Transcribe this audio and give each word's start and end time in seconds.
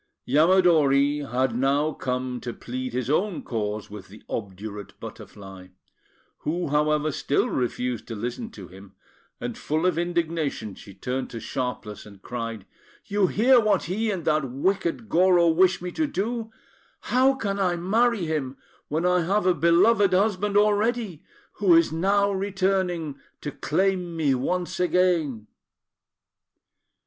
Yamadori 0.27 1.19
had 1.31 1.55
now 1.55 1.93
come 1.93 2.41
to 2.41 2.53
plead 2.55 2.91
his 2.91 3.07
own 3.07 3.43
cause 3.43 3.87
with 3.91 4.07
the 4.07 4.23
obdurate 4.27 4.99
Butterfly, 4.99 5.67
who, 6.39 6.69
however, 6.69 7.11
still 7.11 7.47
refused 7.47 8.07
to 8.07 8.15
listen 8.15 8.49
to 8.53 8.67
him; 8.67 8.95
and, 9.39 9.55
full 9.55 9.85
of 9.85 9.99
indignation, 9.99 10.73
she 10.73 10.95
turned 10.95 11.29
to 11.29 11.39
Sharpless, 11.39 12.07
and 12.07 12.19
cried 12.19 12.65
"You 13.05 13.27
hear 13.27 13.59
what 13.59 13.83
he 13.83 14.09
and 14.09 14.25
that 14.25 14.49
wicked 14.49 15.07
Goro 15.07 15.49
wish 15.49 15.83
me 15.83 15.91
to 15.91 16.07
do! 16.07 16.49
How 17.01 17.35
can 17.35 17.59
I 17.59 17.75
marry 17.75 18.25
him, 18.25 18.57
when 18.87 19.05
I 19.05 19.21
have 19.21 19.45
a 19.45 19.53
beloved 19.53 20.13
husband 20.13 20.57
already, 20.57 21.21
who 21.57 21.75
is 21.75 21.91
now 21.91 22.31
returning 22.31 23.19
to 23.41 23.51
claim 23.51 24.17
me 24.17 24.33
once 24.33 24.79
again?" 24.79 25.45